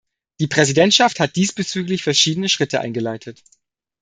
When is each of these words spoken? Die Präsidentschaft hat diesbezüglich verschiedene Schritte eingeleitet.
Die 0.39 0.47
Präsidentschaft 0.47 1.19
hat 1.19 1.35
diesbezüglich 1.35 2.01
verschiedene 2.01 2.49
Schritte 2.49 2.79
eingeleitet. 2.81 3.43